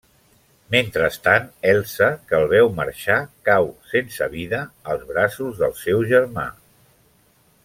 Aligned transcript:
Mentrestant 0.75 1.45
Elsa, 1.73 2.07
que 2.31 2.39
el 2.39 2.49
veu 2.55 2.71
marxar, 2.81 3.19
cau 3.51 3.69
sense 3.93 4.31
vida 4.35 4.65
als 4.95 5.07
braços 5.15 5.65
del 5.65 5.81
seu 5.87 6.07
germà. 6.15 6.51